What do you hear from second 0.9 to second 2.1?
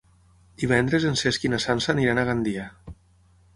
en Cesc i na Sança